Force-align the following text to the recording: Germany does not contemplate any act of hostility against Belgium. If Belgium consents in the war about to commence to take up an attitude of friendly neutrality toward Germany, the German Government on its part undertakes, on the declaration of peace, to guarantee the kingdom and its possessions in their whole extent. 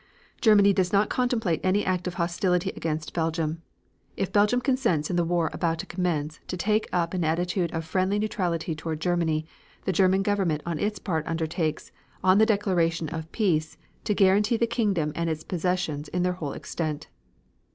Germany 0.41 0.73
does 0.73 0.91
not 0.91 1.11
contemplate 1.11 1.59
any 1.63 1.85
act 1.85 2.07
of 2.07 2.15
hostility 2.15 2.71
against 2.75 3.13
Belgium. 3.13 3.61
If 4.17 4.33
Belgium 4.33 4.59
consents 4.59 5.11
in 5.11 5.15
the 5.15 5.23
war 5.23 5.51
about 5.53 5.77
to 5.77 5.85
commence 5.85 6.39
to 6.47 6.57
take 6.57 6.89
up 6.91 7.13
an 7.13 7.23
attitude 7.23 7.71
of 7.71 7.85
friendly 7.85 8.17
neutrality 8.17 8.73
toward 8.73 8.99
Germany, 8.99 9.45
the 9.85 9.93
German 9.93 10.23
Government 10.23 10.63
on 10.65 10.79
its 10.79 10.97
part 10.97 11.27
undertakes, 11.27 11.91
on 12.23 12.39
the 12.39 12.47
declaration 12.47 13.09
of 13.09 13.31
peace, 13.31 13.77
to 14.05 14.15
guarantee 14.15 14.57
the 14.57 14.65
kingdom 14.65 15.11
and 15.13 15.29
its 15.29 15.43
possessions 15.43 16.07
in 16.07 16.23
their 16.23 16.33
whole 16.33 16.53
extent. 16.53 17.07